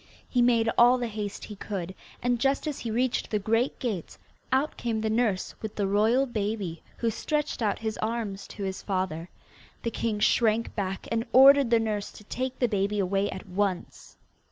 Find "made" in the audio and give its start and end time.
0.41-0.67